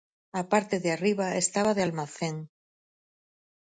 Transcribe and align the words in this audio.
A 0.39 0.43
parte 0.51 0.75
de 0.83 0.89
arriba 0.95 1.37
estaba 1.43 1.71
de 1.75 1.83
almacén. 1.87 2.35